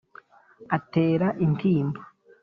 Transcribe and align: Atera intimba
Atera 0.77 1.27
intimba 1.45 2.01